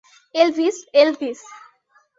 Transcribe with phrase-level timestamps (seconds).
[0.35, 1.39] Elvis, Elvis.